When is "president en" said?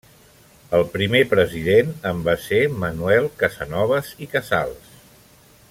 1.33-2.23